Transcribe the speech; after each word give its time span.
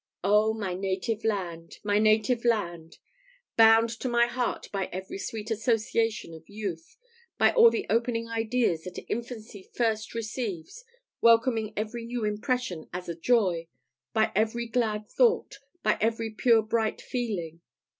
Oh, 0.23 0.55
my 0.55 0.73
native 0.73 1.23
land! 1.23 1.77
my 1.83 1.99
native 1.99 2.43
land! 2.43 2.97
bound 3.55 3.89
to 3.99 4.09
my 4.09 4.25
heart 4.25 4.67
by 4.71 4.87
every 4.87 5.19
sweet 5.19 5.51
association 5.51 6.33
of 6.33 6.49
youth 6.49 6.97
by 7.37 7.51
all 7.51 7.69
the 7.69 7.85
opening 7.87 8.27
ideas 8.27 8.85
that 8.85 8.97
infancy 9.07 9.61
first 9.75 10.15
receives, 10.15 10.83
welcoming 11.21 11.71
every 11.77 12.03
new 12.03 12.25
impression 12.25 12.89
as 12.91 13.07
a 13.09 13.15
joy 13.15 13.67
by 14.11 14.31
every 14.33 14.65
glad 14.65 15.07
thought 15.07 15.59
by 15.83 15.99
every 16.01 16.31
pure 16.31 16.63
bright 16.63 16.99
feeling! 16.99 17.61